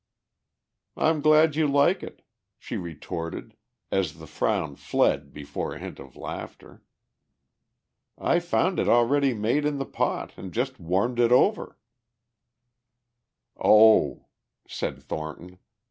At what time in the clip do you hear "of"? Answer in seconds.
5.99-6.15